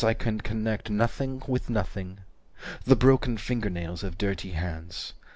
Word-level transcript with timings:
300 0.01 0.09
I 0.09 0.17
can 0.23 0.41
connect 0.41 0.89
Nothing 0.89 1.43
with 1.45 1.69
nothing. 1.69 2.21
The 2.85 2.95
broken 2.95 3.37
finger 3.37 3.69
nails 3.69 4.03
of 4.03 4.17
dirty 4.17 4.53
hands. 4.53 5.13